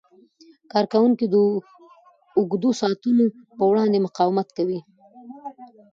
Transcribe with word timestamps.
کارکوونکي 0.71 1.25
د 1.33 1.35
اوږدو 2.37 2.69
ساعتونو 2.81 3.23
په 3.57 3.63
وړاندې 3.69 4.03
مقاومت 4.05 4.47
کوي. 4.57 4.79